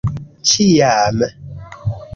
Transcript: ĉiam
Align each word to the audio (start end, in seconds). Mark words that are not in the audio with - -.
ĉiam 0.51 1.27